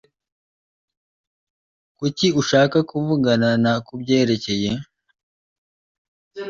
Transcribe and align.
Kuki 1.97 2.27
ushaka 2.41 2.77
kuvugana 2.89 3.49
na 3.63 3.73
kubyerekeye? 3.85 4.71